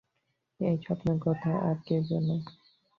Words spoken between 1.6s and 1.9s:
আর